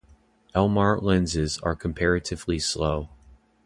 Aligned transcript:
Elmar 0.55 0.99
lenses 0.99 1.59
are 1.59 1.75
comparatively 1.75 2.57
slow. 2.57 3.09